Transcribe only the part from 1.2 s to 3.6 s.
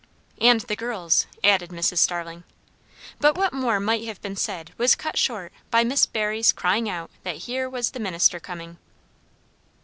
added Mrs. Starling. But what